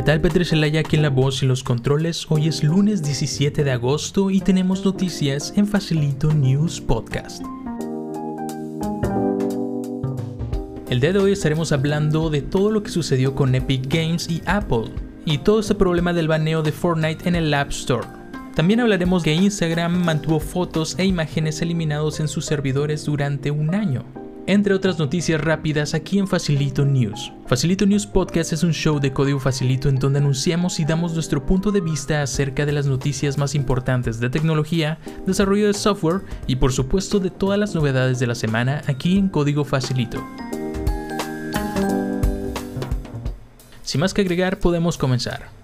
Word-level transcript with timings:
¿Qué 0.00 0.06
tal 0.06 0.22
Petri 0.22 0.46
Celaya 0.46 0.80
aquí 0.80 0.96
en 0.96 1.02
la 1.02 1.10
voz 1.10 1.42
y 1.42 1.46
los 1.46 1.62
controles? 1.62 2.24
Hoy 2.30 2.48
es 2.48 2.64
lunes 2.64 3.02
17 3.02 3.64
de 3.64 3.70
agosto 3.70 4.30
y 4.30 4.40
tenemos 4.40 4.82
noticias 4.82 5.52
en 5.56 5.66
Facilito 5.66 6.32
News 6.32 6.80
Podcast. 6.80 7.42
El 10.88 11.00
día 11.00 11.12
de 11.12 11.18
hoy 11.18 11.32
estaremos 11.32 11.72
hablando 11.72 12.30
de 12.30 12.40
todo 12.40 12.70
lo 12.70 12.82
que 12.82 12.88
sucedió 12.88 13.34
con 13.34 13.54
Epic 13.54 13.92
Games 13.92 14.30
y 14.30 14.40
Apple 14.46 14.90
y 15.26 15.36
todo 15.36 15.60
este 15.60 15.74
problema 15.74 16.14
del 16.14 16.28
baneo 16.28 16.62
de 16.62 16.72
Fortnite 16.72 17.28
en 17.28 17.34
el 17.34 17.52
App 17.52 17.68
Store. 17.68 18.08
También 18.54 18.80
hablaremos 18.80 19.22
que 19.22 19.34
Instagram 19.34 20.02
mantuvo 20.02 20.40
fotos 20.40 20.98
e 20.98 21.04
imágenes 21.04 21.60
eliminados 21.60 22.20
en 22.20 22.28
sus 22.28 22.46
servidores 22.46 23.04
durante 23.04 23.50
un 23.50 23.74
año 23.74 24.06
entre 24.46 24.74
otras 24.74 24.98
noticias 24.98 25.40
rápidas 25.40 25.94
aquí 25.94 26.18
en 26.18 26.26
Facilito 26.26 26.84
News. 26.84 27.32
Facilito 27.46 27.86
News 27.86 28.06
Podcast 28.06 28.52
es 28.52 28.62
un 28.62 28.72
show 28.72 28.98
de 28.98 29.12
código 29.12 29.38
facilito 29.40 29.88
en 29.88 29.96
donde 29.96 30.18
anunciamos 30.18 30.80
y 30.80 30.84
damos 30.84 31.14
nuestro 31.14 31.44
punto 31.44 31.70
de 31.72 31.80
vista 31.80 32.22
acerca 32.22 32.66
de 32.66 32.72
las 32.72 32.86
noticias 32.86 33.38
más 33.38 33.54
importantes 33.54 34.20
de 34.20 34.30
tecnología, 34.30 34.98
desarrollo 35.26 35.66
de 35.66 35.74
software 35.74 36.22
y 36.46 36.56
por 36.56 36.72
supuesto 36.72 37.20
de 37.20 37.30
todas 37.30 37.58
las 37.58 37.74
novedades 37.74 38.18
de 38.18 38.26
la 38.26 38.34
semana 38.34 38.82
aquí 38.86 39.18
en 39.18 39.28
código 39.28 39.64
facilito. 39.64 40.24
Sin 43.82 44.00
más 44.00 44.14
que 44.14 44.22
agregar, 44.22 44.58
podemos 44.58 44.96
comenzar. 44.96 45.59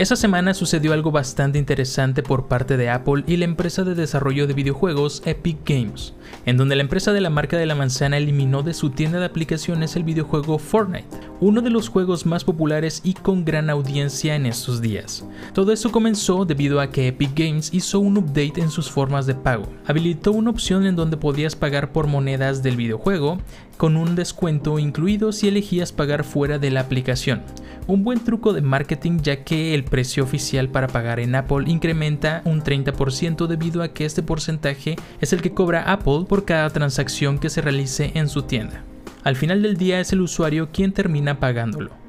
Esa 0.00 0.16
semana 0.16 0.54
sucedió 0.54 0.94
algo 0.94 1.10
bastante 1.10 1.58
interesante 1.58 2.22
por 2.22 2.48
parte 2.48 2.78
de 2.78 2.88
Apple 2.88 3.22
y 3.26 3.36
la 3.36 3.44
empresa 3.44 3.84
de 3.84 3.94
desarrollo 3.94 4.46
de 4.46 4.54
videojuegos 4.54 5.20
Epic 5.26 5.58
Games, 5.66 6.14
en 6.46 6.56
donde 6.56 6.74
la 6.74 6.80
empresa 6.80 7.12
de 7.12 7.20
la 7.20 7.28
marca 7.28 7.58
de 7.58 7.66
la 7.66 7.74
manzana 7.74 8.16
eliminó 8.16 8.62
de 8.62 8.72
su 8.72 8.88
tienda 8.88 9.20
de 9.20 9.26
aplicaciones 9.26 9.96
el 9.96 10.04
videojuego 10.04 10.58
Fortnite, 10.58 11.06
uno 11.40 11.60
de 11.60 11.68
los 11.68 11.90
juegos 11.90 12.24
más 12.24 12.44
populares 12.44 13.02
y 13.04 13.12
con 13.12 13.44
gran 13.44 13.68
audiencia 13.68 14.36
en 14.36 14.46
estos 14.46 14.80
días. 14.80 15.22
Todo 15.52 15.70
esto 15.70 15.92
comenzó 15.92 16.46
debido 16.46 16.80
a 16.80 16.88
que 16.88 17.08
Epic 17.08 17.32
Games 17.34 17.68
hizo 17.74 18.00
un 18.00 18.16
update 18.16 18.58
en 18.58 18.70
sus 18.70 18.90
formas 18.90 19.26
de 19.26 19.34
pago. 19.34 19.66
Habilitó 19.86 20.32
una 20.32 20.48
opción 20.48 20.86
en 20.86 20.96
donde 20.96 21.18
podías 21.18 21.56
pagar 21.56 21.92
por 21.92 22.06
monedas 22.06 22.62
del 22.62 22.76
videojuego, 22.76 23.36
con 23.76 23.98
un 23.98 24.14
descuento 24.14 24.78
incluido 24.78 25.32
si 25.32 25.48
elegías 25.48 25.92
pagar 25.92 26.24
fuera 26.24 26.58
de 26.58 26.70
la 26.70 26.80
aplicación 26.80 27.42
un 27.86 28.04
buen 28.04 28.20
truco 28.20 28.52
de 28.52 28.60
marketing 28.60 29.18
ya 29.20 29.42
que 29.42 29.74
el 29.74 29.84
precio 29.90 30.24
oficial 30.24 30.70
para 30.70 30.86
pagar 30.86 31.20
en 31.20 31.34
Apple 31.34 31.64
incrementa 31.66 32.40
un 32.46 32.62
30% 32.62 33.46
debido 33.46 33.82
a 33.82 33.88
que 33.88 34.06
este 34.06 34.22
porcentaje 34.22 34.96
es 35.20 35.34
el 35.34 35.42
que 35.42 35.52
cobra 35.52 35.92
Apple 35.92 36.24
por 36.26 36.46
cada 36.46 36.70
transacción 36.70 37.38
que 37.38 37.50
se 37.50 37.60
realice 37.60 38.12
en 38.14 38.28
su 38.28 38.42
tienda. 38.42 38.84
Al 39.22 39.36
final 39.36 39.60
del 39.60 39.76
día 39.76 40.00
es 40.00 40.12
el 40.14 40.22
usuario 40.22 40.70
quien 40.72 40.92
termina 40.92 41.38
pagándolo 41.38 41.99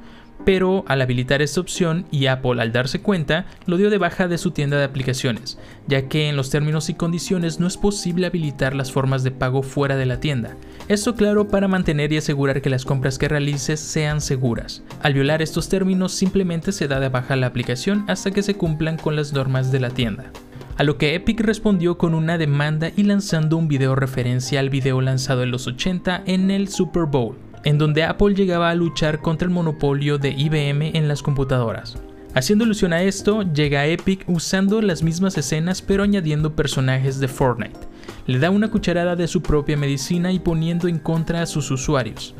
pero 0.45 0.83
al 0.87 1.01
habilitar 1.01 1.41
esta 1.41 1.61
opción 1.61 2.05
y 2.11 2.27
Apple 2.27 2.61
al 2.61 2.71
darse 2.71 3.01
cuenta, 3.01 3.45
lo 3.65 3.77
dio 3.77 3.89
de 3.89 3.97
baja 3.97 4.27
de 4.27 4.37
su 4.37 4.51
tienda 4.51 4.77
de 4.77 4.83
aplicaciones, 4.83 5.57
ya 5.87 6.07
que 6.07 6.29
en 6.29 6.35
los 6.35 6.49
términos 6.49 6.89
y 6.89 6.93
condiciones 6.93 7.59
no 7.59 7.67
es 7.67 7.77
posible 7.77 8.27
habilitar 8.27 8.75
las 8.75 8.91
formas 8.91 9.23
de 9.23 9.31
pago 9.31 9.63
fuera 9.63 9.95
de 9.95 10.05
la 10.05 10.19
tienda. 10.19 10.55
Esto 10.87 11.15
claro 11.15 11.47
para 11.47 11.67
mantener 11.67 12.11
y 12.11 12.17
asegurar 12.17 12.61
que 12.61 12.69
las 12.69 12.85
compras 12.85 13.17
que 13.17 13.27
realices 13.27 13.79
sean 13.79 14.21
seguras. 14.21 14.83
Al 15.01 15.13
violar 15.13 15.41
estos 15.41 15.69
términos 15.69 16.11
simplemente 16.13 16.71
se 16.71 16.87
da 16.87 16.99
de 16.99 17.09
baja 17.09 17.35
la 17.35 17.47
aplicación 17.47 18.05
hasta 18.07 18.31
que 18.31 18.43
se 18.43 18.55
cumplan 18.55 18.97
con 18.97 19.15
las 19.15 19.33
normas 19.33 19.71
de 19.71 19.79
la 19.79 19.89
tienda. 19.89 20.31
A 20.77 20.83
lo 20.83 20.97
que 20.97 21.13
Epic 21.13 21.41
respondió 21.41 21.97
con 21.97 22.15
una 22.15 22.37
demanda 22.37 22.91
y 22.95 23.03
lanzando 23.03 23.57
un 23.57 23.67
video 23.67 23.93
referencia 23.95 24.59
al 24.59 24.69
video 24.69 25.01
lanzado 25.01 25.43
en 25.43 25.51
los 25.51 25.67
80 25.67 26.23
en 26.25 26.49
el 26.49 26.69
Super 26.69 27.05
Bowl 27.05 27.37
en 27.63 27.77
donde 27.77 28.03
Apple 28.03 28.35
llegaba 28.35 28.69
a 28.69 28.75
luchar 28.75 29.21
contra 29.21 29.45
el 29.45 29.53
monopolio 29.53 30.17
de 30.17 30.31
IBM 30.31 30.95
en 30.95 31.07
las 31.07 31.21
computadoras. 31.21 31.97
Haciendo 32.33 32.63
alusión 32.63 32.93
a 32.93 33.01
esto, 33.01 33.43
llega 33.43 33.85
Epic 33.87 34.23
usando 34.27 34.81
las 34.81 35.03
mismas 35.03 35.37
escenas 35.37 35.81
pero 35.81 36.03
añadiendo 36.03 36.55
personajes 36.55 37.19
de 37.19 37.27
Fortnite. 37.27 37.79
Le 38.25 38.39
da 38.39 38.49
una 38.49 38.71
cucharada 38.71 39.17
de 39.17 39.27
su 39.27 39.41
propia 39.41 39.75
medicina 39.75 40.31
y 40.31 40.39
poniendo 40.39 40.87
en 40.87 40.97
contra 40.97 41.41
a 41.41 41.45
sus 41.45 41.69
usuarios. 41.71 42.33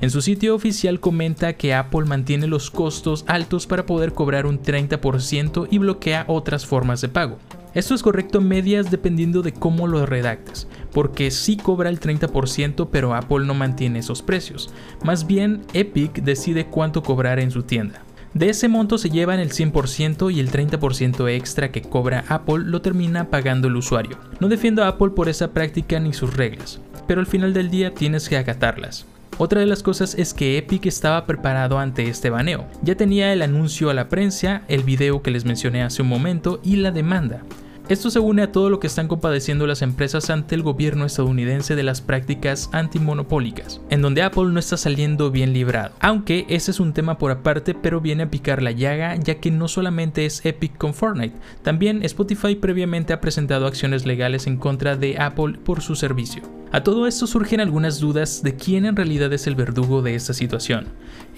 En 0.00 0.10
su 0.10 0.20
sitio 0.20 0.54
oficial 0.54 1.00
comenta 1.00 1.54
que 1.54 1.74
Apple 1.74 2.04
mantiene 2.04 2.46
los 2.46 2.70
costos 2.70 3.24
altos 3.28 3.66
para 3.66 3.86
poder 3.86 4.12
cobrar 4.12 4.46
un 4.46 4.60
30% 4.60 5.68
y 5.70 5.78
bloquea 5.78 6.24
otras 6.28 6.66
formas 6.66 7.00
de 7.00 7.08
pago. 7.08 7.38
Esto 7.76 7.94
es 7.94 8.02
correcto 8.02 8.38
en 8.38 8.48
medias 8.48 8.90
dependiendo 8.90 9.42
de 9.42 9.52
cómo 9.52 9.86
lo 9.86 10.06
redactes, 10.06 10.66
porque 10.92 11.30
sí 11.30 11.58
cobra 11.58 11.90
el 11.90 12.00
30% 12.00 12.88
pero 12.90 13.14
Apple 13.14 13.44
no 13.44 13.52
mantiene 13.52 13.98
esos 13.98 14.22
precios. 14.22 14.70
Más 15.04 15.26
bien, 15.26 15.60
Epic 15.74 16.22
decide 16.22 16.68
cuánto 16.68 17.02
cobrar 17.02 17.38
en 17.38 17.50
su 17.50 17.64
tienda. 17.64 18.02
De 18.32 18.48
ese 18.48 18.68
monto 18.68 18.96
se 18.96 19.10
llevan 19.10 19.40
el 19.40 19.50
100% 19.50 20.32
y 20.32 20.40
el 20.40 20.50
30% 20.50 21.28
extra 21.28 21.70
que 21.70 21.82
cobra 21.82 22.24
Apple 22.28 22.64
lo 22.64 22.80
termina 22.80 23.28
pagando 23.28 23.68
el 23.68 23.76
usuario. 23.76 24.16
No 24.40 24.48
defiendo 24.48 24.82
a 24.82 24.88
Apple 24.88 25.10
por 25.10 25.28
esa 25.28 25.52
práctica 25.52 26.00
ni 26.00 26.14
sus 26.14 26.34
reglas, 26.34 26.80
pero 27.06 27.20
al 27.20 27.26
final 27.26 27.52
del 27.52 27.68
día 27.68 27.92
tienes 27.92 28.30
que 28.30 28.38
acatarlas. 28.38 29.04
Otra 29.36 29.60
de 29.60 29.66
las 29.66 29.82
cosas 29.82 30.14
es 30.14 30.32
que 30.32 30.56
Epic 30.56 30.86
estaba 30.86 31.26
preparado 31.26 31.78
ante 31.78 32.08
este 32.08 32.30
baneo. 32.30 32.66
Ya 32.80 32.94
tenía 32.94 33.34
el 33.34 33.42
anuncio 33.42 33.90
a 33.90 33.94
la 33.94 34.08
prensa, 34.08 34.62
el 34.66 34.82
video 34.82 35.20
que 35.20 35.30
les 35.30 35.44
mencioné 35.44 35.82
hace 35.82 36.00
un 36.00 36.08
momento 36.08 36.58
y 36.64 36.76
la 36.76 36.90
demanda. 36.90 37.42
Esto 37.88 38.10
se 38.10 38.18
une 38.18 38.42
a 38.42 38.50
todo 38.50 38.68
lo 38.68 38.80
que 38.80 38.88
están 38.88 39.06
compadeciendo 39.06 39.64
las 39.64 39.80
empresas 39.80 40.28
ante 40.30 40.56
el 40.56 40.64
gobierno 40.64 41.04
estadounidense 41.04 41.76
de 41.76 41.84
las 41.84 42.00
prácticas 42.00 42.68
antimonopólicas, 42.72 43.80
en 43.90 44.02
donde 44.02 44.22
Apple 44.22 44.46
no 44.46 44.58
está 44.58 44.76
saliendo 44.76 45.30
bien 45.30 45.52
librado. 45.52 45.94
Aunque 46.00 46.46
ese 46.48 46.72
es 46.72 46.80
un 46.80 46.92
tema 46.92 47.16
por 47.16 47.30
aparte, 47.30 47.74
pero 47.74 48.00
viene 48.00 48.24
a 48.24 48.30
picar 48.30 48.60
la 48.60 48.72
llaga, 48.72 49.14
ya 49.14 49.36
que 49.36 49.52
no 49.52 49.68
solamente 49.68 50.26
es 50.26 50.44
Epic 50.44 50.76
con 50.76 50.94
Fortnite, 50.94 51.36
también 51.62 52.04
Spotify 52.04 52.56
previamente 52.56 53.12
ha 53.12 53.20
presentado 53.20 53.68
acciones 53.68 54.04
legales 54.04 54.48
en 54.48 54.56
contra 54.56 54.96
de 54.96 55.20
Apple 55.20 55.56
por 55.64 55.80
su 55.80 55.94
servicio. 55.94 56.42
A 56.72 56.82
todo 56.82 57.06
esto 57.06 57.26
surgen 57.26 57.60
algunas 57.60 58.00
dudas 58.00 58.42
de 58.42 58.56
quién 58.56 58.86
en 58.86 58.96
realidad 58.96 59.32
es 59.32 59.46
el 59.46 59.54
verdugo 59.54 60.02
de 60.02 60.14
esta 60.14 60.34
situación. 60.34 60.86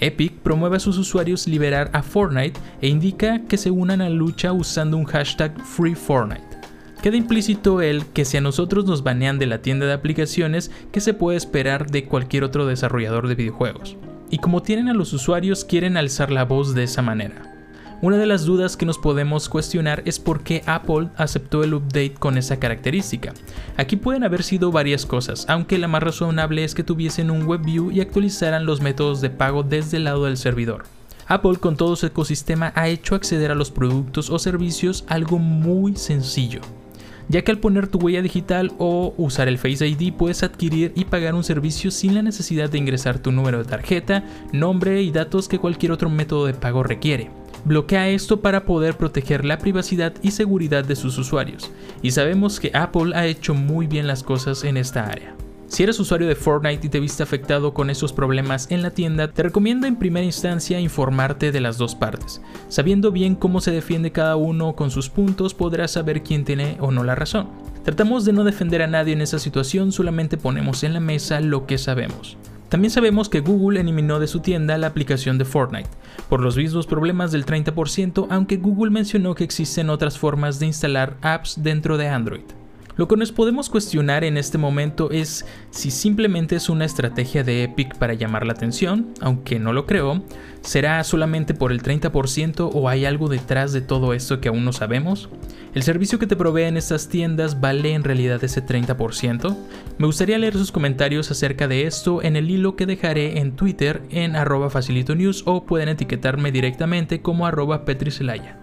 Epic 0.01 0.33
promueve 0.39 0.79
a 0.79 0.81
sus 0.81 0.97
usuarios 0.97 1.47
liberar 1.47 1.91
a 1.93 2.03
Fortnite 2.03 2.59
e 2.81 2.89
indica 2.89 3.43
que 3.47 3.59
se 3.59 3.71
unan 3.71 4.01
a 4.01 4.09
la 4.09 4.15
lucha 4.15 4.53
usando 4.53 4.97
un 4.97 5.05
hashtag 5.05 5.61
FreeFortnite. 5.63 6.59
Queda 7.03 7.17
implícito 7.17 7.83
el 7.83 8.07
que 8.07 8.25
si 8.25 8.39
a 8.39 8.41
nosotros 8.41 8.87
nos 8.87 9.05
banean 9.05 9.39
de 9.39 9.47
la 9.47 9.63
tienda 9.63 9.87
de 9.87 9.93
aplicaciones, 9.93 10.71
¿qué 10.91 11.01
se 11.01 11.15
puede 11.15 11.37
esperar 11.37 11.91
de 11.91 12.07
cualquier 12.07 12.43
otro 12.43 12.67
desarrollador 12.67 13.29
de 13.29 13.37
videojuegos? 13.37 13.97
Y 14.31 14.39
como 14.39 14.63
tienen 14.63 14.89
a 14.89 14.95
los 14.95 15.13
usuarios, 15.13 15.65
quieren 15.65 15.97
alzar 15.97 16.33
la 16.33 16.45
voz 16.45 16.75
de 16.75 16.85
esa 16.85 17.03
manera. 17.03 17.48
Una 18.01 18.17
de 18.17 18.27
las 18.27 18.45
dudas 18.45 18.77
que 18.77 18.87
nos 18.87 18.97
podemos 18.97 19.49
cuestionar 19.49 20.03
es 20.05 20.21
por 20.21 20.45
qué 20.45 20.63
Apple 20.67 21.09
aceptó 21.17 21.65
el 21.65 21.75
update 21.75 22.15
con 22.15 22.39
esa 22.39 22.61
característica. 22.61 23.35
Aquí 23.77 23.97
pueden 23.97 24.23
haber 24.23 24.45
sido 24.45 24.71
varias 24.71 25.05
cosas, 25.05 25.47
aunque 25.49 25.79
la 25.79 25.89
más 25.89 26.05
razonable 26.05 26.63
es 26.63 26.77
que 26.77 26.85
tuviesen 26.85 27.29
un 27.29 27.45
WebView 27.45 27.91
y 27.91 28.01
actualizaran 28.01 28.67
los 28.67 28.81
métodos 28.81 29.21
de 29.21 29.31
pago 29.31 29.65
desde 29.65 29.97
el 29.97 30.05
lado 30.05 30.27
del 30.27 30.37
servidor. 30.37 30.85
Apple 31.27 31.57
con 31.57 31.77
todo 31.77 31.97
su 31.97 32.07
ecosistema 32.07 32.73
ha 32.77 32.87
hecho 32.87 33.17
acceder 33.17 33.51
a 33.51 33.57
los 33.57 33.73
productos 33.73 34.31
o 34.31 34.39
servicios 34.39 35.05
algo 35.09 35.39
muy 35.39 35.97
sencillo 35.97 36.61
ya 37.29 37.43
que 37.43 37.51
al 37.51 37.59
poner 37.59 37.89
tu 37.89 37.99
huella 37.99 38.23
digital 38.23 38.73
o 38.79 39.15
usar 39.17 39.49
el 39.49 39.59
Face 39.59 39.87
ID 39.87 40.13
puedes 40.13 40.43
adquirir 40.43 40.93
y 40.95 41.05
pagar 41.05 41.35
un 41.35 41.45
servicio 41.45 41.91
sin 41.91 42.15
la 42.15 42.23
necesidad 42.23 42.71
de 42.71 42.79
ingresar 42.79 43.19
tu 43.19 43.33
número 43.33 43.59
de 43.59 43.65
tarjeta, 43.65 44.25
nombre 44.53 45.03
y 45.03 45.11
datos 45.11 45.49
que 45.49 45.59
cualquier 45.59 45.93
otro 45.93 46.11
método 46.11 46.47
de 46.47 46.55
pago 46.55 46.83
requiere 46.83 47.31
bloquea 47.65 48.09
esto 48.09 48.41
para 48.41 48.65
poder 48.65 48.97
proteger 48.97 49.45
la 49.45 49.59
privacidad 49.59 50.15
y 50.23 50.31
seguridad 50.31 50.85
de 50.85 50.97
sus 50.97 51.19
usuarios, 51.19 51.71
y 52.03 52.13
sabemos 52.13 52.61
que 52.61 52.71
Apple 52.75 53.15
ha 53.15 53.27
hecho 53.27 53.55
muy 53.55 53.87
bien 53.87 54.07
las 54.07 54.23
cosas 54.23 54.65
en 54.65 54.77
esta 54.77 55.05
área. 55.05 55.35
Si 55.69 55.83
eres 55.83 56.01
usuario 56.01 56.27
de 56.27 56.35
Fortnite 56.35 56.87
y 56.87 56.91
te 56.91 56.99
viste 56.99 57.23
afectado 57.23 57.75
con 57.75 57.91
esos 57.91 58.15
problemas 58.15 58.71
en 58.71 58.81
la 58.81 58.91
tienda, 58.91 59.29
te 59.29 59.43
recomiendo 59.43 59.87
en 59.87 59.97
primera 59.97 60.25
instancia 60.25 60.81
informarte 60.81 61.53
de 61.53 61.61
las 61.61 61.77
dos 61.77 61.95
partes. 61.95 62.41
Sabiendo 62.69 63.13
bien 63.13 63.35
cómo 63.35 63.61
se 63.61 63.71
defiende 63.71 64.11
cada 64.11 64.37
uno 64.37 64.75
con 64.75 64.91
sus 64.91 65.11
puntos, 65.11 65.53
podrás 65.53 65.91
saber 65.91 66.23
quién 66.23 66.47
tiene 66.47 66.79
o 66.81 66.91
no 66.91 67.05
la 67.05 67.15
razón. 67.15 67.49
Tratamos 67.85 68.25
de 68.25 68.33
no 68.33 68.45
defender 68.45 68.81
a 68.81 68.87
nadie 68.87 69.13
en 69.13 69.21
esa 69.21 69.39
situación, 69.39 69.93
solamente 69.93 70.39
ponemos 70.39 70.85
en 70.85 70.95
la 70.95 71.01
mesa 71.01 71.39
lo 71.41 71.67
que 71.67 71.77
sabemos. 71.77 72.39
También 72.71 72.91
sabemos 72.91 73.29
que 73.29 73.41
Google 73.41 73.81
eliminó 73.81 74.21
de 74.21 74.27
su 74.27 74.41
tienda 74.41 74.79
la 74.79 74.87
aplicación 74.87 75.37
de 75.37 75.45
Fortnite, 75.45 75.89
por 76.31 76.41
los 76.41 76.57
mismos 76.57 76.87
problemas 76.87 77.31
del 77.31 77.45
30%, 77.45 78.27
aunque 78.31 78.57
Google 78.57 78.91
mencionó 78.91 79.35
que 79.35 79.45
existen 79.45 79.91
otras 79.91 80.19
formas 80.19 80.59
de 80.59 80.67
instalar 80.67 81.19
apps 81.21 81.63
dentro 81.63 81.99
de 81.99 82.09
Android. 82.09 82.58
Lo 82.99 83.07
que 83.07 83.17
nos 83.17 83.31
podemos 83.31 83.71
cuestionar 83.71 84.25
en 84.25 84.37
este 84.37 84.59
momento 84.59 85.13
es 85.13 85.47
si 85.71 85.93
simplemente 85.93 86.57
es 86.57 86.69
una 86.69 86.85
estrategia 86.85 87.45
de 87.45 87.63
Epic 87.63 87.97
para 87.97 88.15
llamar 88.15 88.45
la 88.45 88.55
atención, 88.55 89.15
aunque 89.21 89.61
no 89.61 89.73
lo 89.73 89.87
creo, 89.87 90.25
¿será 90.63 91.05
solamente 91.05 91.55
por 91.55 91.71
el 91.71 91.81
30% 91.81 92.71
o 92.75 92.89
hay 92.89 93.05
algo 93.05 93.29
detrás 93.29 93.73
de 93.73 93.83
todo 93.83 94.15
esto 94.15 94.41
que 94.41 94.49
aún 94.49 94.65
no 94.65 94.73
sabemos? 94.73 95.29
¿El 95.75 95.85
servicio 95.85 96.19
que 96.19 96.27
te 96.27 96.35
proveen 96.35 96.77
estas 96.77 97.09
tiendas 97.09 97.61
vale 97.61 97.93
en 97.93 98.03
realidad 98.03 98.43
ese 98.43 98.67
30%? 98.67 99.57
Me 99.99 100.07
gustaría 100.07 100.37
leer 100.37 100.55
sus 100.55 100.73
comentarios 100.73 101.31
acerca 101.31 101.69
de 101.69 101.87
esto 101.87 102.21
en 102.21 102.35
el 102.35 102.51
hilo 102.51 102.75
que 102.75 102.87
dejaré 102.87 103.39
en 103.39 103.55
Twitter 103.55 104.03
en 104.11 104.35
arroba 104.35 104.71
facilito 104.71 105.15
news 105.15 105.45
o 105.47 105.65
pueden 105.67 105.89
etiquetarme 105.89 106.51
directamente 106.51 107.23
como 107.23 107.47
arroba 107.47 107.85
petricelaya. 107.85 108.59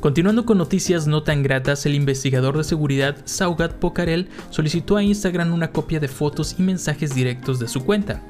Continuando 0.00 0.46
con 0.46 0.56
noticias 0.56 1.06
no 1.06 1.22
tan 1.22 1.42
gratas, 1.42 1.84
el 1.84 1.94
investigador 1.94 2.56
de 2.56 2.64
seguridad 2.64 3.18
Saugat 3.26 3.74
Pocarel 3.74 4.28
solicitó 4.48 4.96
a 4.96 5.02
Instagram 5.02 5.52
una 5.52 5.72
copia 5.72 6.00
de 6.00 6.08
fotos 6.08 6.56
y 6.58 6.62
mensajes 6.62 7.14
directos 7.14 7.58
de 7.58 7.68
su 7.68 7.84
cuenta. 7.84 8.22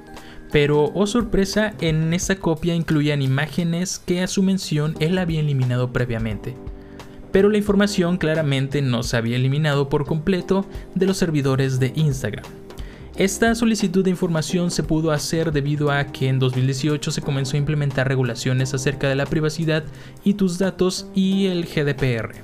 Pero, 0.50 0.90
oh 0.94 1.06
sorpresa, 1.06 1.74
en 1.80 2.12
esa 2.12 2.34
copia 2.34 2.74
incluían 2.74 3.22
imágenes 3.22 4.00
que 4.04 4.20
a 4.20 4.26
su 4.26 4.42
mención 4.42 4.96
él 4.98 5.16
había 5.16 5.38
eliminado 5.38 5.92
previamente. 5.92 6.56
Pero 7.30 7.48
la 7.48 7.58
información 7.58 8.16
claramente 8.16 8.82
no 8.82 9.04
se 9.04 9.16
había 9.16 9.36
eliminado 9.36 9.88
por 9.88 10.06
completo 10.06 10.66
de 10.96 11.06
los 11.06 11.18
servidores 11.18 11.78
de 11.78 11.92
Instagram. 11.94 12.44
Esta 13.16 13.54
solicitud 13.54 14.04
de 14.04 14.10
información 14.10 14.70
se 14.70 14.82
pudo 14.82 15.10
hacer 15.10 15.52
debido 15.52 15.90
a 15.90 16.04
que 16.04 16.28
en 16.28 16.38
2018 16.38 17.10
se 17.10 17.20
comenzó 17.20 17.56
a 17.56 17.58
implementar 17.58 18.08
regulaciones 18.08 18.72
acerca 18.72 19.08
de 19.08 19.16
la 19.16 19.26
privacidad 19.26 19.84
y 20.24 20.34
tus 20.34 20.58
datos 20.58 21.08
y 21.14 21.46
el 21.46 21.66
GDPR. 21.66 22.36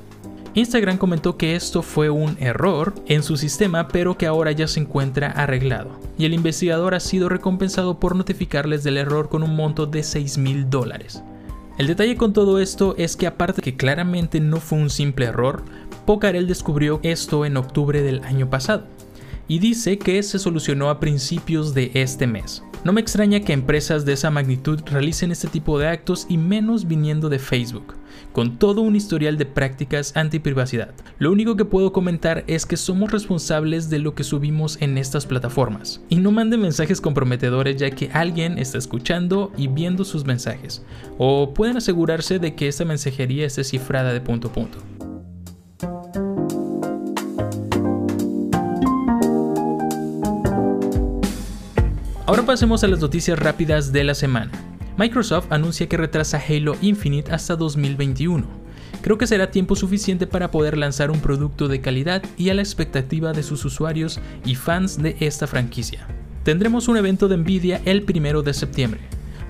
Instagram 0.54 0.98
comentó 0.98 1.36
que 1.36 1.54
esto 1.54 1.82
fue 1.82 2.10
un 2.10 2.36
error 2.40 2.94
en 3.06 3.22
su 3.22 3.36
sistema, 3.36 3.88
pero 3.88 4.18
que 4.18 4.26
ahora 4.26 4.52
ya 4.52 4.66
se 4.66 4.80
encuentra 4.80 5.30
arreglado, 5.30 6.00
y 6.18 6.24
el 6.24 6.34
investigador 6.34 6.94
ha 6.94 7.00
sido 7.00 7.28
recompensado 7.28 8.00
por 8.00 8.16
notificarles 8.16 8.82
del 8.82 8.96
error 8.96 9.28
con 9.28 9.42
un 9.42 9.54
monto 9.54 9.86
de 9.86 10.02
6 10.02 10.38
mil 10.38 10.68
dólares. 10.68 11.22
El 11.78 11.86
detalle 11.86 12.16
con 12.16 12.32
todo 12.32 12.58
esto 12.58 12.94
es 12.96 13.16
que 13.16 13.26
aparte 13.26 13.56
de 13.60 13.62
que 13.62 13.76
claramente 13.76 14.40
no 14.40 14.56
fue 14.58 14.78
un 14.78 14.88
simple 14.88 15.26
error, 15.26 15.62
Pocarel 16.06 16.46
descubrió 16.46 17.00
esto 17.02 17.44
en 17.44 17.58
octubre 17.58 18.00
del 18.00 18.24
año 18.24 18.48
pasado 18.48 18.95
y 19.48 19.58
dice 19.58 19.98
que 19.98 20.22
se 20.22 20.38
solucionó 20.38 20.90
a 20.90 21.00
principios 21.00 21.74
de 21.74 21.90
este 21.94 22.26
mes. 22.26 22.62
No 22.84 22.92
me 22.92 23.00
extraña 23.00 23.40
que 23.40 23.52
empresas 23.52 24.04
de 24.04 24.12
esa 24.12 24.30
magnitud 24.30 24.80
realicen 24.86 25.32
este 25.32 25.48
tipo 25.48 25.76
de 25.78 25.88
actos 25.88 26.24
y 26.28 26.36
menos 26.36 26.86
viniendo 26.86 27.28
de 27.28 27.40
Facebook, 27.40 27.94
con 28.32 28.58
todo 28.58 28.80
un 28.80 28.94
historial 28.94 29.38
de 29.38 29.46
prácticas 29.46 30.16
antiprivacidad. 30.16 30.94
Lo 31.18 31.32
único 31.32 31.56
que 31.56 31.64
puedo 31.64 31.92
comentar 31.92 32.44
es 32.46 32.64
que 32.64 32.76
somos 32.76 33.10
responsables 33.10 33.90
de 33.90 33.98
lo 33.98 34.14
que 34.14 34.22
subimos 34.22 34.78
en 34.80 34.98
estas 34.98 35.26
plataformas. 35.26 36.00
Y 36.08 36.16
no 36.16 36.30
manden 36.30 36.60
mensajes 36.60 37.00
comprometedores 37.00 37.76
ya 37.76 37.90
que 37.90 38.10
alguien 38.12 38.56
está 38.58 38.78
escuchando 38.78 39.52
y 39.56 39.66
viendo 39.66 40.04
sus 40.04 40.24
mensajes. 40.24 40.84
O 41.18 41.54
pueden 41.54 41.78
asegurarse 41.78 42.38
de 42.38 42.54
que 42.54 42.68
esta 42.68 42.84
mensajería 42.84 43.46
esté 43.46 43.64
cifrada 43.64 44.12
de 44.12 44.20
punto 44.20 44.46
a 44.46 44.52
punto. 44.52 44.95
Ahora 52.26 52.44
pasemos 52.44 52.82
a 52.82 52.88
las 52.88 52.98
noticias 52.98 53.38
rápidas 53.38 53.92
de 53.92 54.02
la 54.02 54.12
semana. 54.12 54.50
Microsoft 54.98 55.46
anuncia 55.50 55.88
que 55.88 55.96
retrasa 55.96 56.42
Halo 56.48 56.74
Infinite 56.82 57.30
hasta 57.30 57.54
2021. 57.54 58.44
Creo 59.00 59.16
que 59.16 59.28
será 59.28 59.52
tiempo 59.52 59.76
suficiente 59.76 60.26
para 60.26 60.50
poder 60.50 60.76
lanzar 60.76 61.12
un 61.12 61.20
producto 61.20 61.68
de 61.68 61.80
calidad 61.80 62.24
y 62.36 62.50
a 62.50 62.54
la 62.54 62.62
expectativa 62.62 63.32
de 63.32 63.44
sus 63.44 63.64
usuarios 63.64 64.18
y 64.44 64.56
fans 64.56 65.00
de 65.00 65.16
esta 65.20 65.46
franquicia. 65.46 66.08
Tendremos 66.42 66.88
un 66.88 66.96
evento 66.96 67.28
de 67.28 67.36
Nvidia 67.36 67.80
el 67.84 68.04
1 68.04 68.42
de 68.42 68.54
septiembre. 68.54 69.02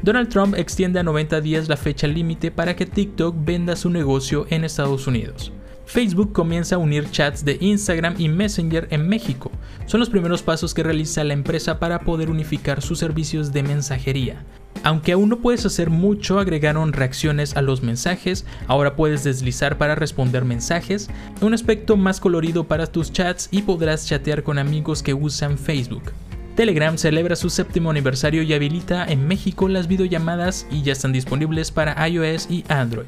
Donald 0.02 0.28
Trump 0.28 0.54
extiende 0.54 1.00
a 1.00 1.02
90 1.02 1.40
días 1.40 1.70
la 1.70 1.78
fecha 1.78 2.06
límite 2.06 2.50
para 2.50 2.76
que 2.76 2.84
TikTok 2.84 3.36
venda 3.42 3.74
su 3.74 3.88
negocio 3.88 4.46
en 4.50 4.64
Estados 4.64 5.06
Unidos. 5.06 5.50
Facebook 5.86 6.32
comienza 6.32 6.74
a 6.74 6.78
unir 6.78 7.10
chats 7.10 7.44
de 7.44 7.58
Instagram 7.60 8.16
y 8.18 8.28
Messenger 8.28 8.88
en 8.90 9.08
México. 9.08 9.52
Son 9.86 10.00
los 10.00 10.10
primeros 10.10 10.42
pasos 10.42 10.74
que 10.74 10.82
realiza 10.82 11.22
la 11.22 11.32
empresa 11.32 11.78
para 11.78 12.00
poder 12.00 12.28
unificar 12.28 12.82
sus 12.82 12.98
servicios 12.98 13.52
de 13.52 13.62
mensajería. 13.62 14.44
Aunque 14.82 15.12
aún 15.12 15.28
no 15.28 15.38
puedes 15.38 15.64
hacer 15.64 15.88
mucho, 15.88 16.38
agregaron 16.38 16.92
reacciones 16.92 17.56
a 17.56 17.62
los 17.62 17.82
mensajes, 17.82 18.44
ahora 18.66 18.96
puedes 18.96 19.24
deslizar 19.24 19.78
para 19.78 19.94
responder 19.94 20.44
mensajes, 20.44 21.08
un 21.40 21.54
aspecto 21.54 21.96
más 21.96 22.20
colorido 22.20 22.64
para 22.64 22.86
tus 22.86 23.12
chats 23.12 23.48
y 23.50 23.62
podrás 23.62 24.06
chatear 24.06 24.42
con 24.42 24.58
amigos 24.58 25.02
que 25.02 25.14
usan 25.14 25.56
Facebook. 25.56 26.12
Telegram 26.56 26.96
celebra 26.96 27.36
su 27.36 27.50
séptimo 27.50 27.90
aniversario 27.90 28.42
y 28.42 28.54
habilita 28.54 29.04
en 29.04 29.28
México 29.28 29.68
las 29.68 29.88
videollamadas 29.88 30.66
y 30.70 30.80
ya 30.80 30.94
están 30.94 31.12
disponibles 31.12 31.70
para 31.70 32.08
iOS 32.08 32.50
y 32.50 32.64
Android. 32.68 33.04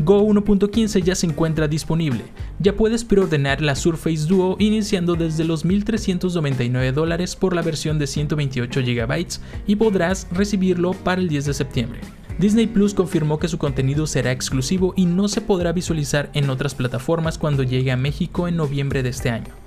Go 0.00 0.22
1.15 0.22 1.02
ya 1.02 1.14
se 1.14 1.26
encuentra 1.26 1.66
disponible. 1.66 2.24
Ya 2.58 2.76
puedes 2.76 3.04
preordenar 3.04 3.62
la 3.62 3.74
Surface 3.74 4.26
Duo 4.26 4.56
iniciando 4.58 5.14
desde 5.14 5.44
los 5.44 5.64
1.399 5.64 6.92
dólares 6.92 7.36
por 7.36 7.54
la 7.54 7.62
versión 7.62 7.98
de 7.98 8.06
128 8.06 8.80
GB 8.80 9.26
y 9.66 9.76
podrás 9.76 10.26
recibirlo 10.30 10.92
para 10.92 11.22
el 11.22 11.28
10 11.28 11.46
de 11.46 11.54
septiembre. 11.54 12.00
Disney 12.38 12.66
Plus 12.66 12.92
confirmó 12.92 13.38
que 13.38 13.48
su 13.48 13.56
contenido 13.56 14.06
será 14.06 14.30
exclusivo 14.30 14.92
y 14.94 15.06
no 15.06 15.28
se 15.28 15.40
podrá 15.40 15.72
visualizar 15.72 16.30
en 16.34 16.50
otras 16.50 16.74
plataformas 16.74 17.38
cuando 17.38 17.62
llegue 17.62 17.92
a 17.92 17.96
México 17.96 18.46
en 18.46 18.56
noviembre 18.56 19.02
de 19.02 19.08
este 19.08 19.30
año. 19.30 19.59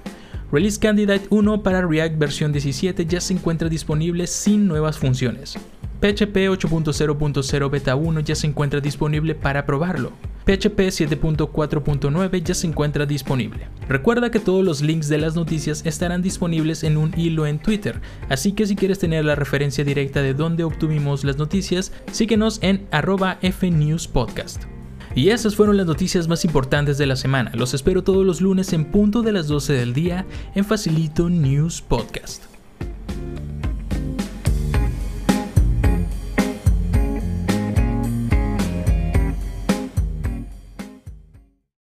Release 0.54 0.80
Candidate 0.80 1.26
1 1.32 1.64
para 1.64 1.82
React 1.82 2.20
versión 2.20 2.52
17 2.52 3.08
ya 3.08 3.20
se 3.20 3.34
encuentra 3.34 3.70
disponible 3.70 4.28
sin 4.28 4.68
nuevas 4.68 5.00
funciones. 5.00 5.56
PHP 6.00 6.48
8.0.0 6.48 7.72
Beta 7.72 7.96
1 7.96 8.20
ya 8.20 8.36
se 8.36 8.46
encuentra 8.46 8.80
disponible 8.80 9.34
para 9.34 9.66
probarlo. 9.66 10.12
PHP 10.46 10.78
7.4.9 10.92 12.44
ya 12.44 12.54
se 12.54 12.68
encuentra 12.68 13.08
disponible. 13.08 13.68
Recuerda 13.90 14.30
que 14.30 14.40
todos 14.40 14.64
los 14.64 14.84
links 14.84 15.10
de 15.10 15.18
las 15.18 15.36
noticias 15.36 15.84
estarán 15.88 16.22
disponibles 16.22 16.84
en 16.84 16.98
un 16.98 17.18
hilo 17.18 17.48
en 17.48 17.58
Twitter, 17.58 18.00
así 18.30 18.52
que 18.52 18.68
si 18.68 18.76
quieres 18.76 19.00
tener 19.00 19.26
la 19.26 19.34
referencia 19.34 19.84
directa 19.84 20.22
de 20.22 20.36
dónde 20.36 20.66
obtuvimos 20.66 21.24
las 21.24 21.38
noticias, 21.38 21.92
síguenos 22.12 22.60
en 22.62 22.86
arroba 22.92 23.40
fnewspodcast. 23.42 24.66
Y 25.15 25.30
esas 25.30 25.56
fueron 25.56 25.77
las 25.77 25.86
noticias 25.86 26.27
más 26.27 26.44
importantes 26.45 26.98
de 26.98 27.06
la 27.06 27.15
semana. 27.15 27.51
Los 27.54 27.74
espero 27.74 28.04
todos 28.04 28.25
los 28.25 28.42
lunes 28.42 28.74
en 28.74 28.86
punto 28.86 29.21
de 29.21 29.31
las 29.31 29.48
12 29.48 29.74
del 29.74 29.94
día 29.94 30.25
en 30.56 30.65
Facilito 30.65 31.30
News 31.30 31.81
Podcast. 31.81 32.53